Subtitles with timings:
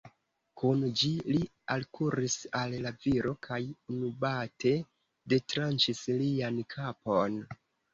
[0.61, 1.41] Kun ĝi li
[1.75, 3.61] alkuris al la viro, kaj
[3.95, 4.75] unubate
[5.37, 7.43] detranĉis lian kapon.